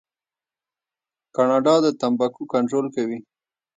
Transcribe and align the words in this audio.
کاناډا 1.35 1.75
د 1.85 1.87
تمباکو 2.01 2.43
کنټرول 2.53 2.85
کوي. 2.95 3.19